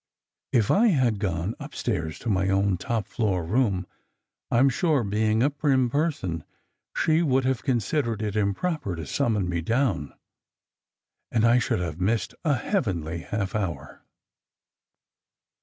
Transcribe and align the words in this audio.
If 0.51 0.71
I 0.71 0.87
had 0.87 1.19
gone 1.19 1.53
upstairs 1.59 2.17
to 2.25 2.29
my 2.31 2.49
own 2.49 2.77
top 2.77 3.05
floor 3.05 3.45
room, 3.45 3.85
I 4.49 4.57
m 4.57 4.67
sure, 4.69 5.03
being 5.03 5.43
a 5.43 5.51
prim 5.51 5.91
person, 5.91 6.43
she 6.97 7.21
would 7.21 7.45
have 7.45 7.61
considered 7.61 8.19
it 8.23 8.35
improper 8.35 8.95
to 8.95 9.05
summon 9.05 9.47
me 9.47 9.61
down, 9.61 10.15
and 11.31 11.45
I 11.45 11.59
should 11.59 11.81
have 11.81 12.01
missed 12.01 12.33
a 12.43 12.55
heavenly 12.55 13.19
half 13.19 13.53
hour. 13.53 14.03